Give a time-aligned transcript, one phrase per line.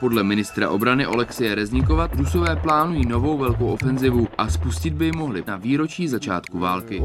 [0.00, 5.44] Podle ministra obrany Olexie Reznikova Rusové plánují novou velkou ofenzivu a spustit by ji mohli
[5.46, 7.02] na výročí začátku války.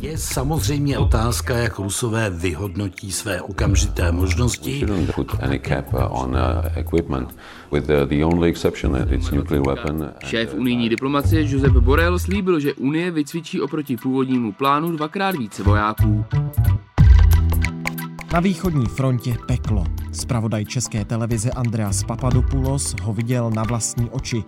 [0.00, 4.86] Je samozřejmě otázka, jak Rusové vyhodnotí své okamžité možnosti.
[10.24, 16.24] Šéf unijní diplomacie Josep Borrell slíbil, že Unie vycvičí oproti původnímu plánu dvakrát více vojáků.
[18.32, 19.84] Na východní frontě peklo.
[20.12, 24.44] Spravodaj české televize Andreas Papadopoulos ho viděl na vlastní oči.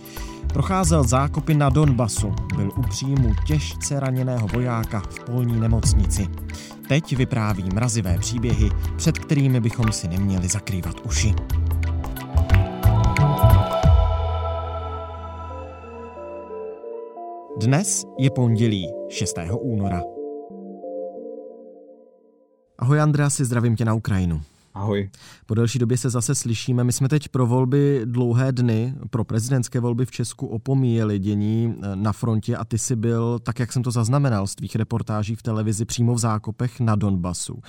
[0.53, 6.29] Procházel zákopy na Donbasu, byl u příjmu těžce raněného vojáka v polní nemocnici.
[6.89, 11.35] Teď vypráví mrazivé příběhy, před kterými bychom si neměli zakrývat uši.
[17.61, 19.39] Dnes je pondělí 6.
[19.61, 20.18] února.
[22.79, 24.41] Ahoj Andreasi, zdravím tě na Ukrajinu.
[24.75, 25.11] Ahoj.
[25.47, 26.85] Po delší době se zase slyšíme.
[26.85, 31.97] My jsme teď pro volby dlouhé dny, pro prezidentské volby v Česku opomíjeli dění eh,
[31.97, 35.43] na frontě a ty jsi byl, tak jak jsem to zaznamenal z tvých reportáží v
[35.43, 37.63] televizi, přímo v zákopech na Donbasu.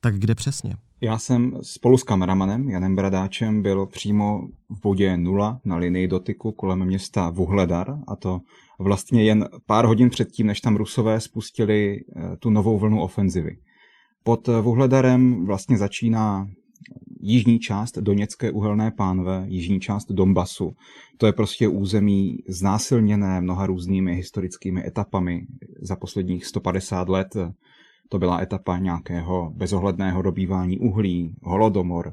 [0.00, 0.76] Tak kde přesně?
[1.00, 6.52] Já jsem spolu s kameramanem Janem Bradáčem byl přímo v bodě nula na linii dotyku
[6.52, 8.40] kolem města Vuhledar a to
[8.78, 13.56] vlastně jen pár hodin předtím, než tam Rusové spustili eh, tu novou vlnu ofenzivy.
[14.24, 16.48] Pod Vuhledarem vlastně začíná
[17.20, 20.72] jižní část Doněcké uhelné pánve, jižní část Donbasu.
[21.18, 25.46] To je prostě území znásilněné mnoha různými historickými etapami
[25.82, 27.36] za posledních 150 let.
[28.08, 32.12] To byla etapa nějakého bezohledného dobývání uhlí, holodomor,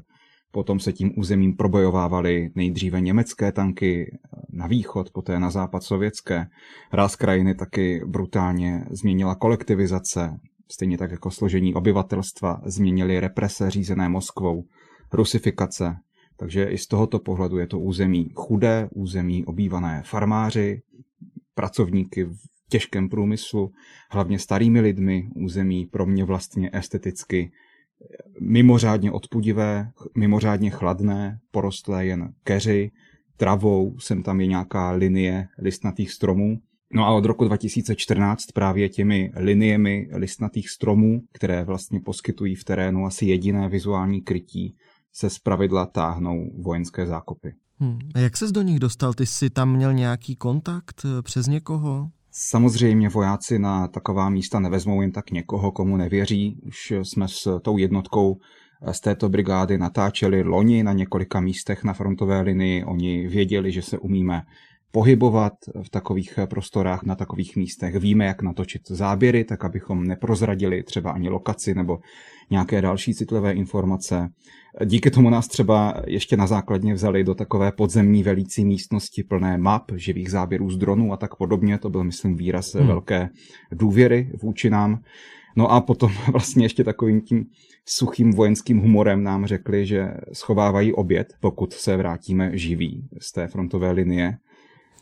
[0.50, 4.18] Potom se tím územím probojovávaly nejdříve německé tanky
[4.52, 6.46] na východ, poté na západ sovětské.
[6.92, 10.38] Ráz krajiny taky brutálně změnila kolektivizace,
[10.70, 14.64] stejně tak jako složení obyvatelstva změnily represe řízené Moskvou,
[15.12, 15.96] rusifikace.
[16.36, 20.82] Takže i z tohoto pohledu je to území chudé, území obývané farmáři,
[21.54, 22.36] pracovníky v
[22.70, 23.70] těžkém průmyslu,
[24.10, 27.50] hlavně starými lidmi, území pro mě vlastně esteticky
[28.40, 32.90] mimořádně odpudivé, mimořádně chladné, porostlé jen keři,
[33.36, 36.58] travou, sem tam je nějaká linie listnatých stromů.
[36.94, 43.06] No a od roku 2014 právě těmi liniemi listnatých stromů, které vlastně poskytují v terénu
[43.06, 44.74] asi jediné vizuální krytí,
[45.12, 47.52] se zpravidla táhnou vojenské zákopy.
[47.78, 47.98] Hmm.
[48.14, 49.14] A jak ses do nich dostal?
[49.14, 52.08] Ty jsi tam měl nějaký kontakt eh, přes někoho?
[52.30, 56.60] Samozřejmě vojáci na taková místa nevezmou jen tak někoho, komu nevěří.
[56.66, 58.36] Už jsme s tou jednotkou
[58.92, 62.84] z této brigády natáčeli loni na několika místech na frontové linii.
[62.84, 64.42] Oni věděli, že se umíme
[64.92, 67.96] pohybovat v takových prostorách, na takových místech.
[67.96, 71.98] Víme, jak natočit záběry, tak abychom neprozradili třeba ani lokaci nebo
[72.50, 74.28] nějaké další citlivé informace.
[74.84, 79.82] Díky tomu nás třeba ještě na základně vzali do takové podzemní velící místnosti plné map,
[79.96, 81.78] živých záběrů z dronů a tak podobně.
[81.78, 82.86] To byl, myslím, výraz hmm.
[82.86, 83.28] velké
[83.72, 85.00] důvěry vůči nám.
[85.56, 87.44] No a potom vlastně ještě takovým tím
[87.86, 93.90] suchým vojenským humorem nám řekli, že schovávají oběd, pokud se vrátíme živí z té frontové
[93.90, 94.36] linie.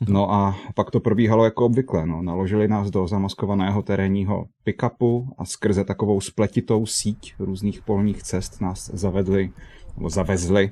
[0.08, 2.06] No a pak to probíhalo jako obvykle.
[2.06, 2.22] No.
[2.22, 8.90] Naložili nás do zamaskovaného terénního pick-upu a skrze takovou spletitou síť různých polních cest nás
[8.94, 9.50] zavedli
[9.96, 10.70] nebo zavezli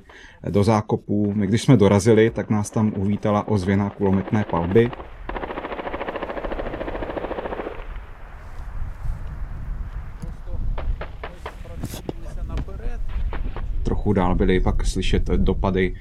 [0.49, 1.33] do zákopů.
[1.33, 4.91] My když jsme dorazili, tak nás tam uvítala ozvěna kulometné palby.
[13.83, 15.95] Trochu dál byly pak slyšet dopady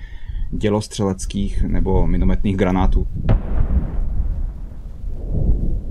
[0.54, 3.06] dělostřeleckých nebo minometných granátů.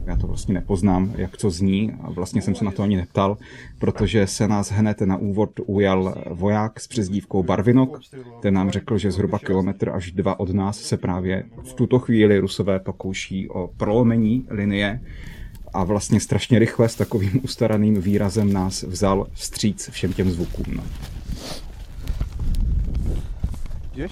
[0.05, 3.37] Já to vlastně nepoznám, jak to zní a vlastně jsem se na to ani neptal,
[3.79, 7.99] protože se nás hned na úvod ujal voják s přezdívkou Barvinok.
[8.41, 12.39] Ten nám řekl, že zhruba kilometr až dva od nás se právě v tuto chvíli
[12.39, 15.01] Rusové pokouší o prolomení linie
[15.73, 20.65] a vlastně strašně rychle s takovým ustaraným výrazem nás vzal vstříc všem těm zvukům.
[20.75, 20.83] No.
[23.95, 24.11] Jdeš?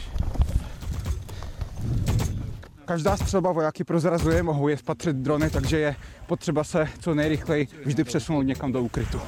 [2.85, 5.95] Každá střelba vojáky prozrazuje, mohou je spatřit drony, takže je
[6.27, 9.19] potřeba se co nejrychleji vždy přesunout někam do úkrytu.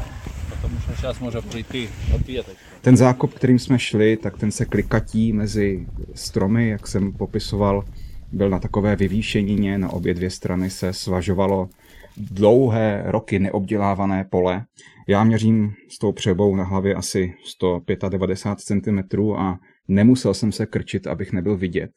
[2.81, 7.85] Ten zákop, kterým jsme šli, tak ten se klikatí mezi stromy, jak jsem popisoval,
[8.31, 11.69] byl na takové vyvýšenině, na obě dvě strany se svažovalo
[12.17, 14.65] dlouhé roky neobdělávané pole.
[15.07, 21.07] Já měřím s tou přebou na hlavě asi 195 cm a nemusel jsem se krčit,
[21.07, 21.91] abych nebyl vidět.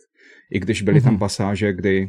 [0.50, 1.04] I když byly mm-hmm.
[1.04, 1.20] tam mhm.
[1.20, 2.08] pasáže, kdy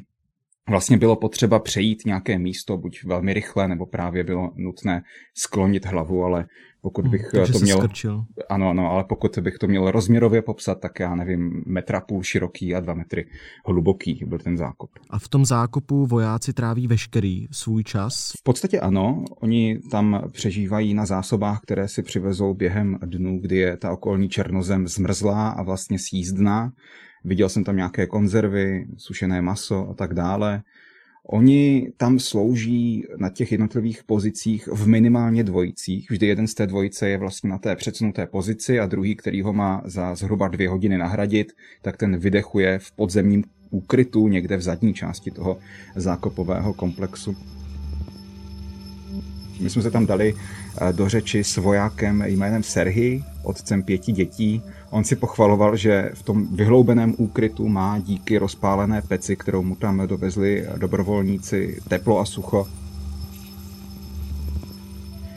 [0.69, 5.01] vlastně bylo potřeba přejít nějaké místo, buď velmi rychle, nebo právě bylo nutné
[5.33, 6.45] sklonit hlavu, ale
[6.81, 7.77] pokud hmm, bych hmm, to měl...
[7.77, 8.25] Skrčil.
[8.49, 12.75] Ano, ano, ale pokud bych to měl rozměrově popsat, tak já nevím, metra půl široký
[12.75, 13.29] a dva metry
[13.65, 14.89] hluboký byl ten zákop.
[15.09, 18.31] A v tom zákopu vojáci tráví veškerý svůj čas?
[18.39, 23.77] V podstatě ano, oni tam přežívají na zásobách, které si přivezou během dnů, kdy je
[23.77, 26.71] ta okolní černozem zmrzlá a vlastně sjízdná.
[27.27, 30.61] Viděl jsem tam nějaké konzervy, sušené maso a tak dále.
[31.29, 36.11] Oni tam slouží na těch jednotlivých pozicích v minimálně dvojicích.
[36.11, 39.53] Vždy jeden z té dvojice je vlastně na té předsunuté pozici a druhý, který ho
[39.53, 41.51] má za zhruba dvě hodiny nahradit,
[41.81, 45.57] tak ten vydechuje v podzemním úkrytu někde v zadní části toho
[45.95, 47.35] zákopového komplexu.
[49.59, 54.61] My jsme se tam dali eh, do řeči s vojákem jménem Serhy, otcem pěti dětí.
[54.89, 60.07] On si pochvaloval, že v tom vyhloubeném úkrytu má díky rozpálené peci, kterou mu tam
[60.07, 62.67] dovezli dobrovolníci, teplo a sucho.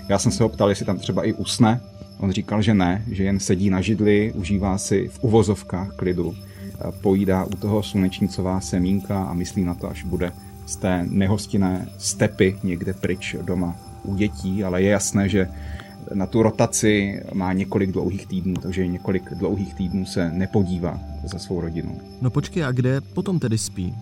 [0.09, 1.81] Já jsem se ho ptal, jestli tam třeba i usne.
[2.19, 6.35] On říkal, že ne, že jen sedí na židli, užívá si v uvozovkách klidu,
[7.01, 10.33] pojídá u toho slunečnicová semínka a myslí na to, až bude
[10.67, 15.49] z té nehostinné stepy někde pryč doma u dětí, ale je jasné, že
[16.15, 21.61] na tu rotaci má několik dlouhých týdnů, takže několik dlouhých týdnů se nepodívá za svou
[21.61, 22.01] rodinou.
[22.21, 23.95] No počkej, a kde potom tedy spí?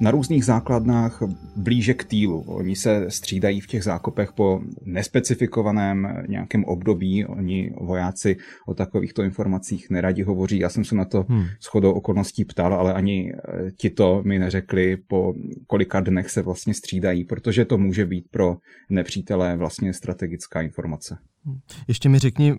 [0.00, 1.22] Na různých základnách
[1.56, 2.40] blíže k týlu.
[2.40, 7.26] Oni se střídají v těch zákopech po nespecifikovaném nějakém období.
[7.26, 8.36] Oni vojáci
[8.66, 10.58] o takovýchto informacích neradi hovoří.
[10.58, 11.44] Já jsem se na to hmm.
[11.62, 15.34] shodou okolností ptal, ale ani eh, ti to mi neřekli, po
[15.66, 18.56] kolika dnech se vlastně střídají, protože to může být pro
[18.90, 21.18] nepřítele vlastně strategická informace.
[21.44, 21.58] Hmm.
[21.88, 22.54] Ještě mi řekni,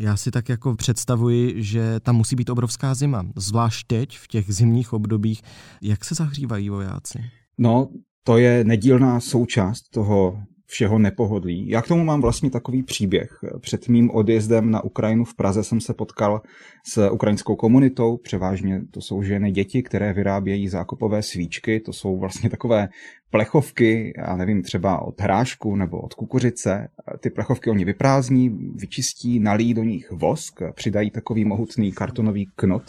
[0.00, 4.54] já si tak jako představuji, že tam musí být obrovská zima, zvlášť teď v těch
[4.54, 5.42] zimních obdobích.
[5.82, 7.18] Jak se zahřívají vojáci?
[7.58, 7.88] No,
[8.24, 11.68] to je nedílná součást toho všeho nepohodlí.
[11.68, 13.38] Já k tomu mám vlastně takový příběh.
[13.60, 16.40] Před mým odjezdem na Ukrajinu v Praze jsem se potkal
[16.86, 22.50] s ukrajinskou komunitou, převážně to jsou ženy děti, které vyrábějí zákopové svíčky, to jsou vlastně
[22.50, 22.88] takové
[23.30, 26.88] plechovky, já nevím, třeba od hrášku nebo od kukuřice.
[27.20, 32.82] Ty plechovky oni vyprázdní, vyčistí, nalí do nich vosk, přidají takový mohutný kartonový knot.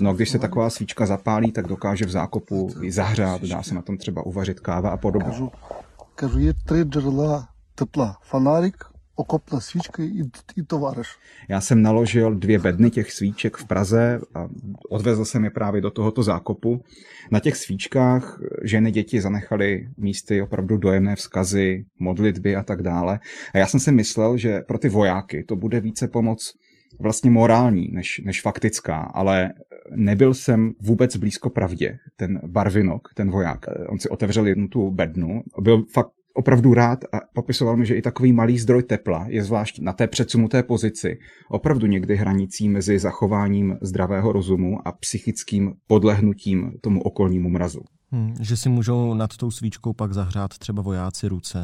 [0.00, 3.74] No a když se taková svíčka zapálí, tak dokáže v zákopu i zahřát, dá se
[3.74, 5.34] na tom třeba uvařit káva a podobně.
[6.15, 8.17] Кажу, є три джерела tepla.
[8.21, 8.75] Fanárik,
[9.15, 10.21] okopná svíčka i,
[10.57, 11.07] i tovareš.
[11.49, 14.47] Já jsem naložil dvě bedny těch svíček v Praze a
[14.89, 16.81] odvezl jsem je právě do tohoto zákopu.
[17.31, 23.19] Na těch svíčkách ženy děti zanechali místy opravdu dojemné vzkazy, modlitby a tak dále.
[23.53, 26.53] A já jsem si myslel, že pro ty vojáky to bude více pomoc
[26.99, 29.49] vlastně morální než, než faktická, ale
[29.96, 31.98] nebyl jsem vůbec blízko pravdě.
[32.16, 37.20] Ten barvinok, ten voják, on si otevřel jednu tu bednu, byl fakt opravdu rád a
[37.34, 41.18] popisoval mi, že i takový malý zdroj tepla je zvlášť na té předsunuté pozici
[41.50, 47.80] opravdu někdy hranicí mezi zachováním zdravého rozumu a psychickým podlehnutím tomu okolnímu mrazu.
[48.12, 51.58] Hmm, že si můžou nad tou svíčkou pak zahřát třeba vojáci ruce.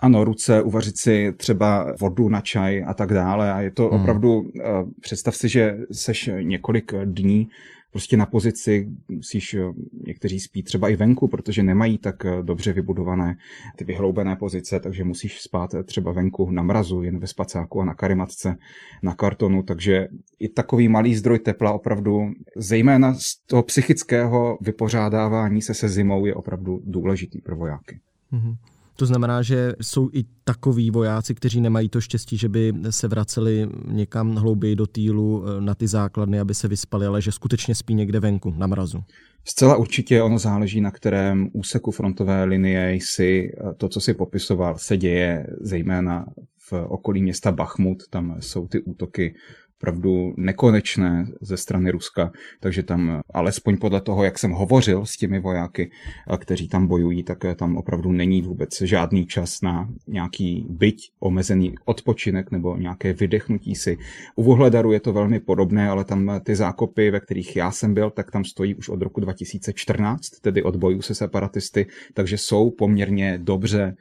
[0.00, 3.52] Ano, ruce, uvařit si třeba vodu na čaj a tak dále.
[3.52, 4.00] A je to hmm.
[4.00, 4.62] opravdu, eh,
[5.00, 7.48] představ si, že seš několik dní
[7.96, 9.60] prostě na pozici, musíš, eh,
[10.06, 13.36] někteří spí třeba i venku, protože nemají tak eh, dobře vybudované
[13.76, 17.94] ty vyhloubené pozice, takže musíš spát třeba venku na mrazu, jen ve spacáku a na
[17.94, 18.56] karimatce,
[19.02, 25.74] na kartonu, takže i takový malý zdroj tepla opravdu, zejména z toho psychického vypořádávání se
[25.74, 28.00] se zimou je opravdu důležitý pro vojáky.
[28.32, 28.56] Mm-hmm.
[28.96, 33.68] To znamená, že jsou i takoví vojáci, kteří nemají to štěstí, že by se vraceli
[33.86, 37.94] někam hlouběji do týlu eh, na ty základny, aby se vyspali, ale že skutečně spí
[37.94, 39.02] někde venku, na mrazu.
[39.44, 43.52] Zcela určitě ono záleží, na kterém úseku frontové linie jsi.
[43.76, 46.26] To, co si popisoval, se děje zejména
[46.70, 48.02] v okolí města Bachmut.
[48.10, 49.34] Tam jsou ty útoky
[49.80, 52.30] opravdu nekonečné ze strany Ruska,
[52.60, 55.90] takže tam alespoň podle toho, jak jsem hovořil s těmi vojáky,
[56.38, 62.50] kteří tam bojují, tak tam opravdu není vůbec žádný čas na nějaký byť omezený odpočinek
[62.50, 63.96] nebo nějaké vydechnutí si.
[64.36, 68.10] U Vohledaru je to velmi podobné, ale tam ty zákopy, ve kterých já jsem byl,
[68.10, 73.38] tak tam stojí už od roku 2014, tedy od bojů se separatisty, takže jsou poměrně
[73.42, 73.94] dobře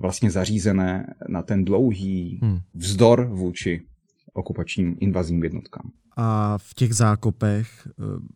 [0.00, 2.58] vlastně zařízené na ten dlouhý hmm.
[2.74, 3.80] vzdor vůči
[4.35, 5.91] okupačním invazním jednotkám.
[6.17, 7.91] A v těch zákopech, eh,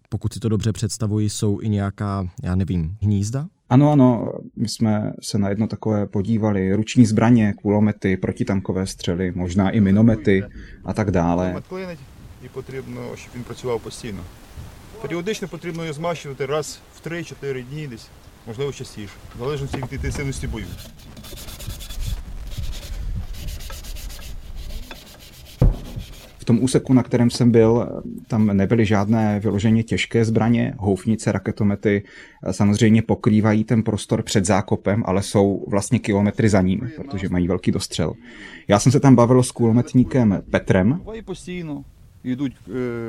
[0.09, 3.47] pokud si to dobře představuji, jsou i nějaká, já nevím, hnízda?
[3.69, 6.73] Ano, ano, my jsme se na jedno takové podívali.
[6.73, 10.43] Ruční zbraně, kulomety, protitankové střely, možná i minomety
[10.85, 11.63] a tak dále.
[12.41, 13.01] Je potřebno,
[13.33, 14.23] aby pracoval postійно.
[15.01, 18.07] Періодично потрібно її змащувати раз в 3-4 дні десь,
[18.47, 20.65] можливо частіше, в залежності від інтенсивності бою.
[26.50, 32.52] tom úseku, na kterém jsem byl, tam nebyly žádné vyloženě těžké zbraně, houfnice, raketomety eh,
[32.52, 37.70] samozřejmě pokrývají ten prostor před zákopem, ale jsou vlastně kilometry za ním, protože mají velký
[37.70, 38.12] dostřel.
[38.68, 41.00] Já jsem se tam bavil s kulometníkem Petrem.
[42.24, 42.48] Jdou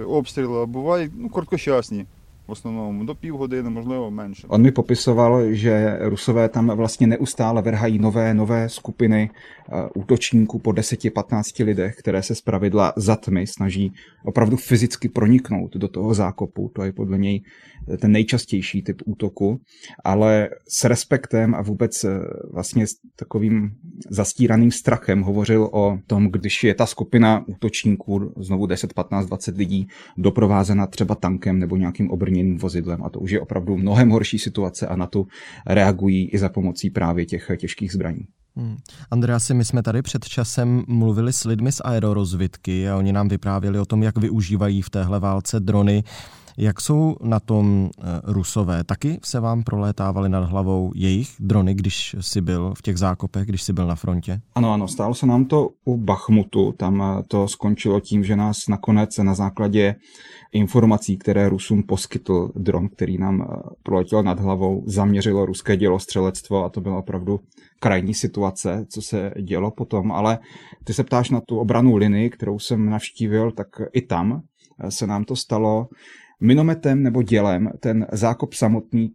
[0.06, 2.06] obstřely, bývají no
[2.51, 2.51] а бувають ну, короткочасні.
[2.51, 4.47] В основному до півгодини, можливо, менше.
[4.49, 9.31] On mi popisoval, že Rusové tam vlastně neustále vrhají nové, nové skupiny
[9.73, 13.93] uh, útočníků po 10-15 lidech, které se zpravidla za tmy snaží
[14.25, 16.71] opravdu fyzicky proniknout do toho zákopu.
[16.75, 17.43] To je podle něj
[18.01, 19.61] ten nejčastější typ útoku,
[20.05, 22.11] ale s respektem a vůbec uh,
[22.53, 23.71] vlastně s takovým
[24.11, 29.89] zastíraným strachem hovořil o tom, když je ta skupina útočníků, znovu 10, 15, 20 lidí,
[30.19, 32.11] doprovázena třeba tankem nebo nějakým
[32.42, 35.26] obrněným vozidlem a to už je opravdu mnohem horší situace a na to
[35.66, 38.28] reagují i za pomocí právě těch těžkých zbraní.
[38.56, 38.78] Hmm.
[39.12, 43.80] Andreasi, my jsme tady před časem mluvili s lidmi z aerorozvitky a oni nám vyprávěli
[43.80, 46.04] o tom, jak využívají v téhle válce drony.
[46.58, 48.84] Jak jsou na tom eh, Rusové?
[48.84, 53.62] Taky se vám prolétávaly nad hlavou jejich drony, když jsi byl v těch zákopech, když
[53.62, 54.42] jsi byl na frontě?
[54.56, 56.72] Ano, ano, stálo se nám to u Bachmutu.
[56.72, 59.96] Tam eh, to skončilo tím, že nás nakonec na základě
[60.54, 63.46] informací, které Rusům poskytl dron, který nám eh,
[63.84, 67.40] proletěl nad hlavou, zaměřilo ruské dělostřelectvo a to byla opravdu
[67.80, 70.40] krajní situace, co se dělo potom, ale
[70.84, 74.42] ty se ptáš na tu obranu linii, kterou jsem navštívil, tak i tam
[74.90, 75.88] se nám to stalo
[76.42, 77.70] minometem nebo dělem.
[77.80, 79.12] Ten zákop samotný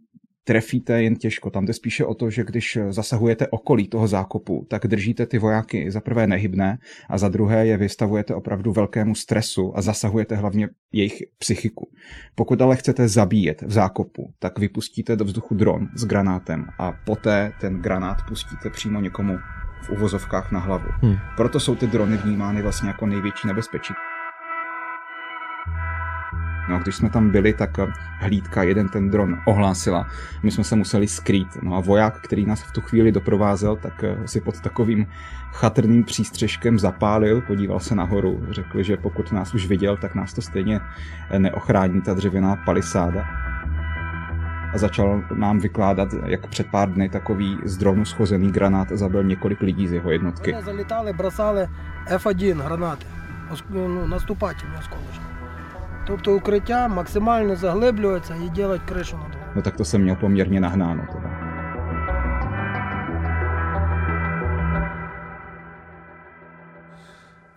[0.47, 1.49] trefíte jen těžko.
[1.49, 5.91] Tam jde spíše o to, že když zasahujete okolí toho zákopu, tak držíte ty vojáky
[5.91, 6.77] za prvé nehybné
[7.09, 11.89] a za druhé je vystavujete opravdu velkému stresu a zasahujete hlavně jejich psychiku.
[12.35, 17.51] Pokud ale chcete zabíjet v zákopu, tak vypustíte do vzduchu dron s granátem a poté
[17.61, 19.37] ten granát pustíte přímo někomu
[19.83, 20.89] v uvozovkách na hlavu.
[21.01, 21.15] Hmm.
[21.37, 23.93] Proto jsou ty drony vnímány vlastně jako největší nebezpečí.
[26.69, 27.87] No, když jsme tam byli, tak eh,
[28.19, 30.07] hlídka jeden ten dron ohlásila.
[30.43, 31.47] My jsme se museli skrýt.
[31.61, 35.07] No a voják, který nás v tu chvíli doprovázel, tak eh, si pod takovým
[35.53, 38.47] chatrným přístřežkem zapálil, podíval se nahoru.
[38.49, 40.79] řekl, že pokud nás už viděl, tak nás to stejně
[41.29, 43.27] eh, neochrání ta dřevěná palisáda
[44.73, 49.61] a začal nám vykládat, jak před pár dny takový z dronu schozený granát zabil několik
[49.61, 50.55] lidí z jeho jednotky.
[50.65, 51.67] Zalitali, brasali
[52.07, 53.05] F1 granáty,
[53.69, 55.36] no, nastupači, oskoločky.
[56.06, 61.02] Тобто укриття максимально заглиблюється і делать кришу над No tak to jsem měl poměrně nahnáno
[61.12, 61.25] teda.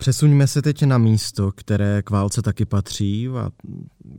[0.01, 3.49] Přesuňme se teď na místo, které k válce taky patří a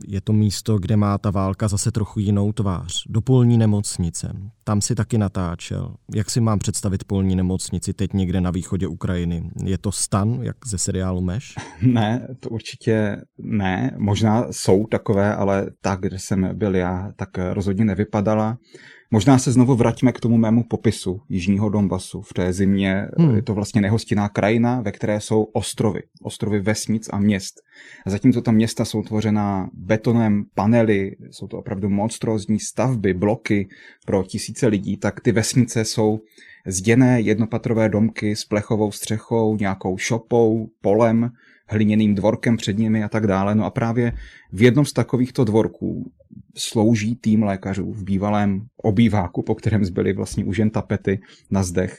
[0.07, 3.03] je to místo, kde má ta válka zase trochu jinou tvář.
[3.09, 4.33] Do polní nemocnice.
[4.63, 5.95] Tam si taky natáčel.
[6.15, 9.51] Jak si mám představit polní nemocnici teď někde na východě Ukrajiny?
[9.65, 11.55] Je to stan, jak ze seriálu Meš?
[11.81, 13.95] Ne, to určitě ne.
[13.97, 18.57] Možná jsou takové, ale tak, kde jsem byl já, tak rozhodně nevypadala.
[19.13, 22.21] Možná se znovu vraťme k tomu mému popisu Jižního Donbasu.
[22.21, 23.35] V té zimě hmm.
[23.35, 26.01] je to vlastně nehostinná krajina, ve které jsou ostrovy.
[26.21, 27.53] Ostrovy vesnic a měst.
[28.05, 33.67] A zatímco ta města jsou tvořená betonem, panely, jsou to opravdu monstrózní stavby, bloky
[34.05, 36.19] pro tisíce lidí, tak ty vesnice jsou
[36.67, 41.29] zděné jednopatrové domky s plechovou střechou, nějakou šopou, polem,
[41.67, 43.55] hliněným dvorkem před nimi a tak dále.
[43.55, 44.13] No a právě
[44.51, 46.11] v jednom z takovýchto dvorků
[46.55, 51.19] slouží tým lékařů v bývalém obýváku, po kterém zbyly vlastně už jen tapety
[51.51, 51.95] na zdech.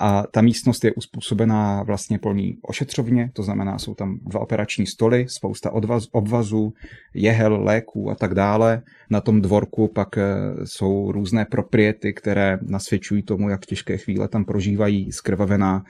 [0.00, 5.26] A ta místnost je uspůsobená vlastně polní ošetřovně, to znamená, jsou tam dva operační stoly,
[5.28, 6.72] spousta odvaz, obvazů,
[7.14, 8.82] jehel, léků a tak dále.
[9.10, 10.24] Na tom dvorku pak eh,
[10.64, 15.84] jsou různé propriety, které nasvědčují tomu, jak těžké chvíle tam prožívají, skrvavená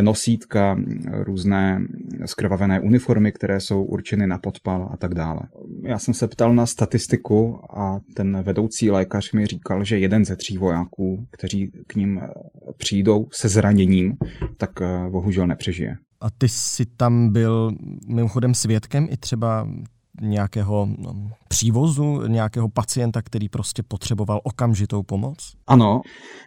[0.00, 0.76] nosítka,
[1.12, 1.80] různé
[2.24, 5.40] skrvavené uniformy, které jsou určeny na podpal a tak dále.
[5.82, 7.43] Já jsem se ptal na statistiku
[7.76, 12.20] a ten vedoucí lékař mi říkal, že jeden ze tří vojáků, kteří k ním
[12.76, 14.12] přijdou se zraněním,
[14.56, 15.96] tak eh, bohužel nepřežije.
[16.20, 17.70] A ty jsi tam byl
[18.08, 19.68] mimochodem svědkem i třeba
[20.20, 25.52] nějakého no, přívozu, nějakého pacienta, který prostě potřeboval okamžitou pomoc?
[25.66, 26.00] Ano,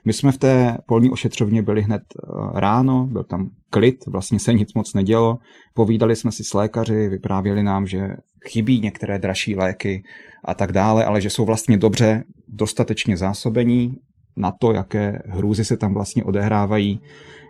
[0.05, 4.53] my jsme v té polní ošetřovně byli hned eh, ráno, byl tam klid, vlastně se
[4.53, 5.37] nic moc nedělo.
[5.73, 8.07] Povídali jsme si s lékaři, vyprávěli nám, že
[8.49, 10.03] chybí některé dražší léky
[10.45, 13.95] a tak dále, ale že jsou vlastně dobře dostatečně zásobení
[14.37, 17.01] na to, jaké hrůzy se tam vlastně odehrávají.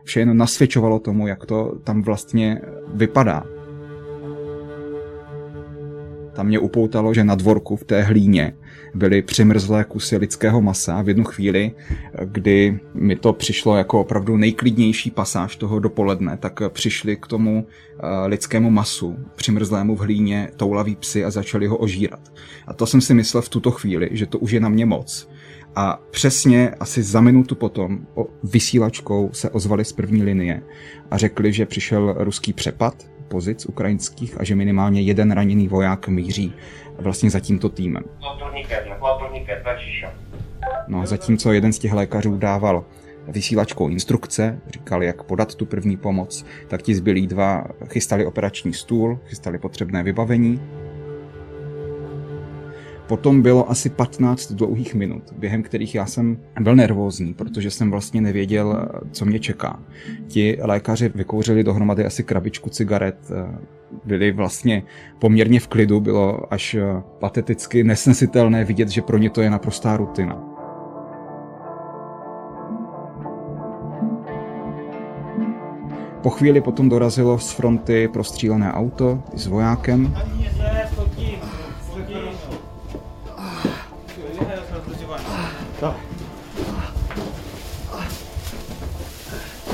[0.03, 2.61] Vše jen nasvědčovalo tomu, jak to tam vlastně
[2.93, 3.56] vypadá.
[6.37, 8.53] Tam mě upoutalo, že na dvorku v té hlíně
[8.93, 11.71] byly přimrzlé kusy lidského masa v jednu chvíli,
[12.25, 18.27] kdy mi to přišlo jako opravdu nejklidnější pasáž toho dopoledne, tak přišli k tomu eh,
[18.27, 22.33] lidskému masu, přimrzlému v hlíně, toulaví psy a začali ho ožírat.
[22.67, 25.29] A to jsem si myslel v tuto chvíli, že to už je na mě moc.
[25.75, 30.61] A přesně asi za minutu potom o vysílačkou se ozvali z první linie
[31.11, 36.53] a řekli, že přišel ruský přepad pozic ukrajinských a že minimálně jeden raněný voják míří
[36.99, 38.03] vlastně za tímto týmem.
[40.87, 42.85] No a zatímco jeden z těch lékařů dával
[43.27, 49.19] vysílačkou instrukce, říkal, jak podat tu první pomoc, tak ti zbylí dva chystali operační stůl,
[49.25, 50.61] chystali potřebné vybavení
[53.07, 58.21] Potom bylo asi 15 dlouhých minut, během kterých já jsem byl nervózní, protože jsem vlastně
[58.21, 59.79] nevěděl, co mě čeká.
[60.27, 63.31] Ti lékaři vykouřili dohromady asi krabičku cigaret,
[64.05, 64.83] byli vlastně
[65.19, 66.77] poměrně v klidu, bylo až
[67.19, 70.43] pateticky nesnesitelné vidět, že pro ně to je naprostá rutina.
[76.21, 80.15] Po chvíli potom dorazilo z fronty prostřílené auto s vojákem.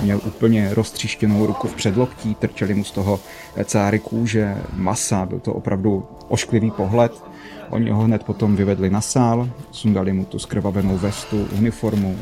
[0.03, 3.19] Měl úplně roztříštěnou ruku v předloktí, trčeli mu z toho
[3.65, 7.23] cáry kůže, masa, byl to opravdu ošklivý pohled.
[7.69, 12.17] Oni ho hned potom vyvedli na sál, sundali mu tu skrvavenou vestu, uniformu.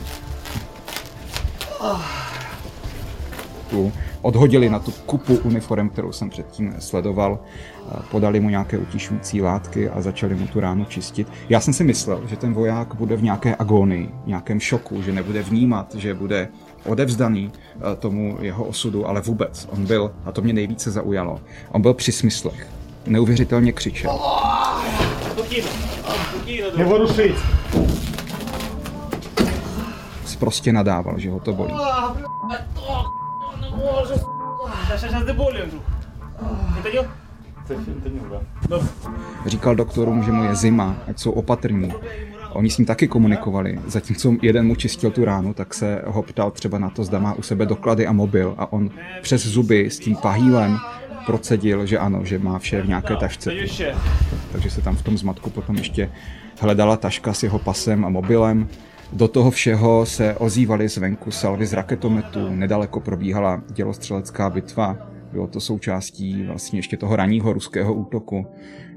[3.70, 7.40] Tu odhodili na tu kupu uniform, kterou jsem předtím sledoval,
[8.12, 11.28] podali mu nějaké utišující látky a začali mu tu ránu čistit.
[11.50, 15.44] Já jsem si myslel, že ten voják bude v nějaké agónii, nějakém šoku, že nebude
[15.44, 16.48] vnímat, že bude
[16.86, 17.52] odevzdaný
[18.00, 19.68] tomu jeho osudu, ale vůbec.
[19.72, 21.40] On byl, a to mě nejvíce zaujalo,
[21.72, 22.68] on byl při smyslech.
[23.06, 24.20] Neuvěřitelně křičel.
[30.40, 31.74] Prostě nadával, že ho to bolí.
[39.46, 41.94] Říkal doktorům, že mu je zima, ať jsou opatrní.
[42.54, 43.80] Oni s ním taky komunikovali.
[43.88, 47.34] Zatímco jeden mu čistil tu ránu, tak se ho ptal třeba na to, zda má
[47.34, 48.56] u sebe doklady a mobil.
[48.58, 48.90] A on
[49.22, 50.78] přes zuby s tím pahýlem
[51.26, 53.52] procedil, že ano, že má vše v nějaké tašce.
[54.52, 56.12] Takže se tam v tom zmatku potom ještě
[56.60, 58.68] hledala taška s jeho pasem a mobilem.
[59.14, 64.98] Do toho všeho se ozývaly zvenku salvy z raketometů, nedaleko probíhala dělostřelecká bitva,
[65.32, 68.48] bylo to součástí vlastně ještě toho raního ruského útoku,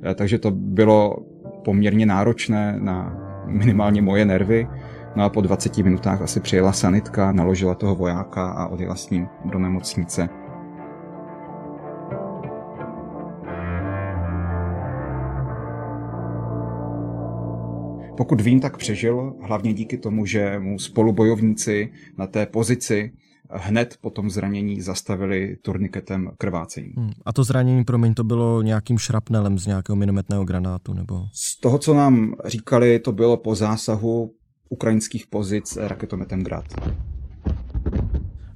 [0.03, 1.17] eh, takže to bylo
[1.65, 4.69] poměrně náročné na minimálně moje nervy.
[5.17, 9.29] No a po 20 minutách asi přijela sanitka, naložila toho vojáka a odjela s ním
[9.45, 10.29] do nemocnice.
[18.17, 23.13] Pokud vím, tak přežil, hlavně díky tomu, že mu spolubojovníci na té pozici
[23.51, 26.93] hned po tom zranění zastavili turniketem krvácení.
[26.97, 27.13] Hmm.
[27.25, 30.95] A to zranění, promiň, to bylo nějakým šrapnelem z nějakého minometného granátu?
[30.95, 31.27] nebo?
[31.33, 34.35] Z toho, co nám říkali, to bylo po zásahu
[34.69, 36.65] ukrajinských pozic raketometem Grad.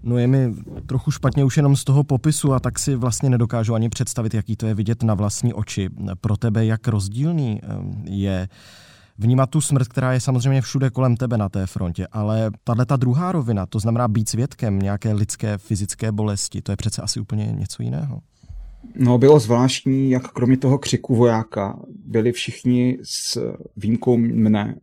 [0.03, 0.55] No je mi
[0.87, 4.57] trochu špatně už jenom z toho popisu a tak si vlastně nedokážu ani představit, jaký
[4.57, 5.89] to je vidět na vlastní oči.
[6.21, 7.67] Pro tebe jak rozdílný eh,
[8.05, 8.49] je
[9.19, 12.97] vnímat tu smrt, která je samozřejmě všude kolem tebe na té frontě, ale tahle ta
[12.97, 17.47] druhá rovina, to znamená být svědkem nějaké lidské fyzické bolesti, to je přece asi úplně
[17.47, 18.21] něco jiného.
[18.95, 24.75] No, bylo zvláštní, jak kromě toho křiku vojáka byli všichni s výjimkou mne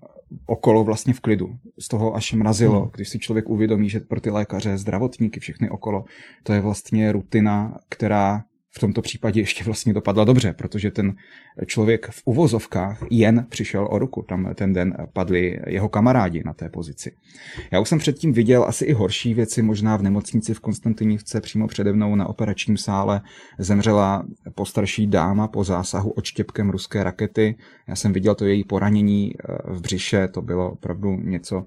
[0.46, 1.50] okolo vlastně v klidu.
[1.80, 2.90] Z toho až mrazilo, hmm.
[2.96, 6.06] když si člověk uvědomí, že pro ty lékaře, zdravotníky, všechny okolo,
[6.44, 8.44] to je vlastně rutina, která
[8.78, 11.16] v tomto případě ještě vlastně dopadla dobře, protože ten
[11.66, 14.22] člověk v uvozovkách jen přišel o ruku.
[14.22, 17.12] Tam ten den padli jeho kamarádi na té pozici.
[17.72, 21.68] Já už jsem předtím viděl asi i horší věci, možná v nemocnici v Konstantinivce přímo
[21.68, 23.22] přede mnou na operačním sále
[23.60, 27.56] zemřela postarší dáma po zásahu odštěpkem ruské rakety.
[27.88, 31.66] Já jsem viděl to její poranění eh, v břiše, to bylo opravdu něco,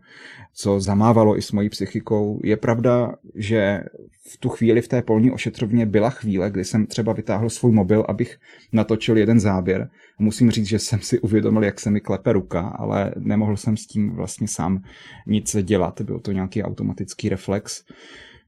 [0.54, 2.40] co zamávalo i s mojí psychikou.
[2.44, 3.80] Je pravda, že
[4.28, 8.04] v tu chvíli v té polní ošetřovně byla chvíle, kdy jsem třeba vytáhl svůj mobil,
[8.08, 8.38] abych
[8.72, 9.90] natočil jeden záběr.
[10.18, 13.86] Musím říct, že jsem si uvědomil, jak se mi klepe ruka, ale nemohl jsem s
[13.86, 14.82] tím vlastně sám
[15.26, 16.00] nic dělat.
[16.00, 17.84] Byl to nějaký automatický reflex.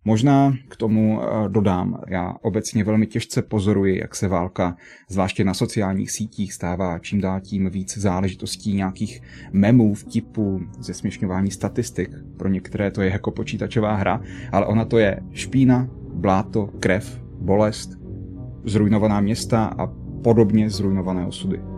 [0.04, 4.76] Možná k tomu eh, dodám, já obecně velmi těžce pozoruji, jak se válka,
[5.08, 12.10] zvláště na sociálních sítích, stává čím dál tím víc záležitostí nějakých memů, vtipů, zesměšňování statistik.
[12.36, 17.90] Pro některé to je jako počítačová hra, ale ona to je špína, bláto, krev, bolest,
[18.64, 19.86] zrujnovaná města a
[20.22, 21.69] podobně zrujnované osudy.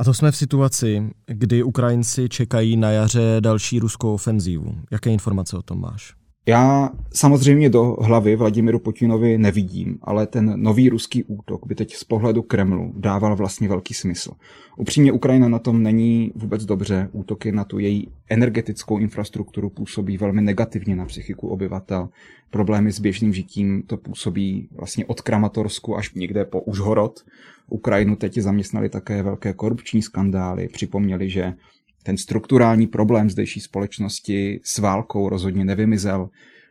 [0.00, 4.74] A to jsme v situaci, kdy Ukrajinci čekají na jaře další ruskou ofenzívu.
[4.90, 6.19] Jaké informace o tom máš?
[6.50, 12.04] Já samozřejmě do hlavy Vladimiru Putinovi nevidím, ale ten nový ruský útok by teď z
[12.04, 14.30] pohledu Kremlu dával vlastně velký smysl.
[14.76, 17.08] Upřímně Ukrajina na tom není vůbec dobře.
[17.12, 22.08] Útoky na tu její energetickou infrastrukturu působí velmi negativně na psychiku obyvatel.
[22.50, 27.24] Problémy s běžným žitím to působí vlastně od Kramatorsku až někde po Užhorod.
[27.68, 30.68] Ukrajinu teď zaměstnali také velké korupční skandály.
[30.68, 31.54] Připomněli, že
[32.02, 36.28] ten strukturální problém zdejší společnosti s válkou rozhodně nevymizel.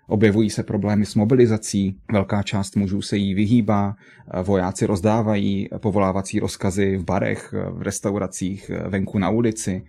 [0.10, 3.96] Objevují se problémy s mobilizací, velká část mužů se jí vyhýbá,
[4.44, 9.84] vojáci rozdávají povolávací rozkazy v barech, v restauracích, venku na ulici.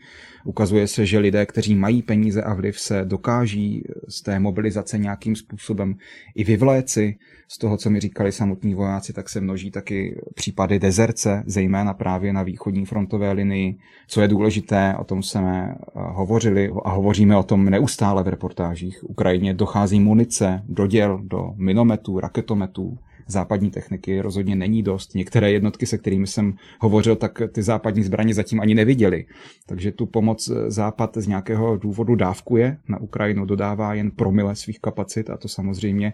[0.45, 5.37] Ukazuje se, že lidé, kteří mají peníze a vliv, se dokáží z té mobilizace nějakým
[5.37, 5.95] způsobem
[6.35, 7.17] i vyvléci.
[7.49, 12.33] Z toho, co mi říkali samotní vojáci, tak se množí taky případy dezerce, zejména právě
[12.33, 13.77] na východní frontové linii.
[14.09, 19.05] Co je důležité, o tom jsme hovořili a hovoříme o tom neustále v reportážích.
[19.09, 25.15] Ukrajině dochází munice do děl, do minometů, raketometů, západní techniky rozhodně není dost.
[25.15, 29.27] Některé jednotky, se kterými jsem hovořil, tak ty západní zbraně zatím ani neviděli.
[29.67, 32.79] Takže tu pomoc Západ z nějakého důvodu dávkuje.
[32.89, 36.13] Na Ukrajinu dodává jen promile svých kapacit a to samozřejmě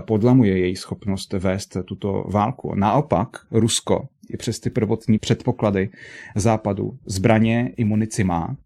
[0.00, 2.74] podlamuje její schopnost vést tuto válku.
[2.74, 5.90] Naopak Rusko i přes ty prvotní předpoklady
[6.36, 8.56] západu zbraně i munici má,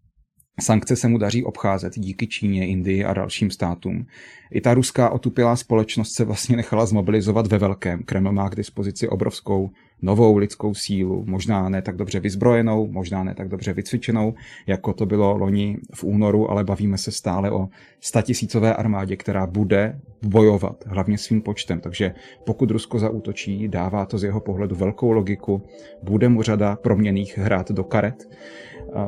[0.61, 4.07] Sankce se mu daří obcházet díky Číně, Indii a dalším státům.
[4.51, 8.03] I ta ruská otupilá společnost se vlastně nechala zmobilizovat ve velkém.
[8.03, 9.71] Kreml má k dispozici obrovskou
[10.03, 14.35] novou lidskou sílu, možná ne tak dobře vyzbrojenou, možná ne tak dobře vycvičenou,
[14.67, 17.69] jako to bylo loni v únoru, ale bavíme se stále o
[18.01, 21.81] statisícové armádě, která bude bojovat, hlavně svým počtem.
[21.81, 22.15] Takže
[22.47, 25.63] pokud Rusko zaútočí, dává to z jeho pohledu velkou logiku,
[26.03, 28.29] bude mu řada proměných hrát do karet.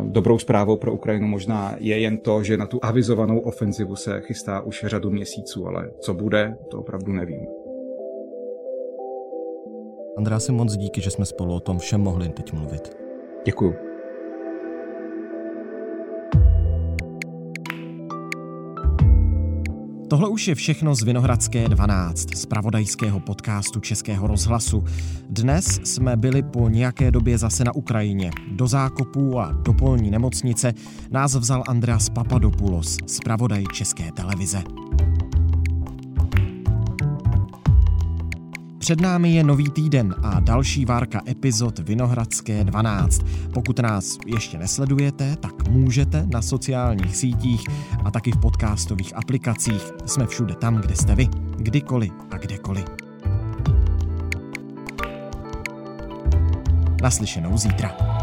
[0.02, 4.60] Dobrou zprávou pro Ukrajinu možná je jen to, že na tu avizovanou ofenzivu se chystá
[4.60, 7.46] už řadu měsíců, ale co bude, to opravdu nevím.
[10.38, 12.96] si moc díky, že jsme spolu o tom všem mohli teď mluvit.
[13.44, 13.89] Děkuju.
[20.10, 24.84] Tohle už je všechno z Vinohradské 12, z pravodajského podcastu Českého rozhlasu.
[25.28, 28.30] Dnes jsme byli po nějaké době zase na Ukrajině.
[28.52, 30.74] Do zákopů a do polní nemocnice
[31.10, 34.62] nás vzal Andreas Papadopoulos, zpravodaj České televize.
[38.90, 43.20] Před námi je nový týden a další várka epizod Vinohradské 12.
[43.54, 47.64] Pokud nás ještě nesledujete, tak můžete na sociálních sítích
[48.04, 49.82] a taky v podcastových aplikacích.
[50.06, 52.84] Jsme všude tam, kde jste vy, kdykoliv a kdekoliv.
[57.02, 58.19] Naslyšenou zítra.